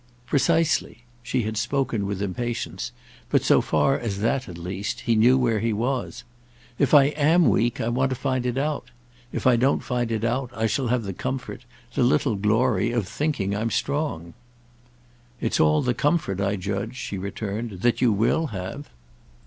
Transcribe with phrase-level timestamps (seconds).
[0.25, 2.91] "Precisely!" She had spoken with impatience,
[3.29, 6.23] but, so far as that at least, he knew where he was.
[6.79, 8.89] "If I am weak I want to find it out.
[9.31, 13.07] If I don't find it out I shall have the comfort, the little glory, of
[13.07, 14.33] thinking I'm strong."
[15.39, 18.89] "It's all the comfort, I judge," she returned, "that you will have!"